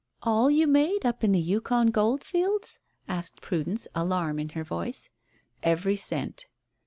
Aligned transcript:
"All 0.23 0.49
you 0.49 0.65
made 0.65 1.05
up 1.05 1.23
at 1.23 1.31
the 1.31 1.39
Yukon 1.39 1.91
goldfields?" 1.91 2.79
asked 3.07 3.39
Prudence, 3.39 3.87
alarm 3.93 4.39
in 4.39 4.49
her 4.57 4.63
voice. 4.63 5.11
"Every 5.61 5.95
cent." 5.95 6.47